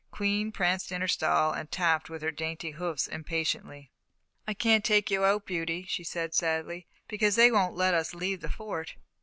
Queen 0.09 0.51
pranced 0.51 0.91
in 0.91 1.01
her 1.01 1.07
stall 1.07 1.53
and 1.53 1.69
tapped 1.71 2.09
with 2.09 2.23
her 2.23 2.31
dainty 2.31 2.71
hoofs 2.71 3.05
impatiently. 3.05 3.91
"I 4.47 4.55
can't 4.55 4.83
take 4.83 5.11
you 5.11 5.23
out, 5.23 5.45
Beauty," 5.45 5.85
she 5.87 6.03
said 6.03 6.33
sadly, 6.33 6.87
"because 7.07 7.35
they 7.35 7.51
won't 7.51 7.75
let 7.75 7.93
us 7.93 8.15
leave 8.15 8.41
the 8.41 8.49
Fort." 8.49 8.95